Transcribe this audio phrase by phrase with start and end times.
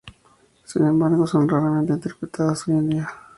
[0.65, 3.09] Sin embargo son raramente interpretadas hoy en día.